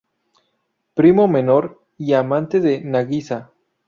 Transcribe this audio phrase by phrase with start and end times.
[0.95, 3.51] Primo menor y amante de Nagisa.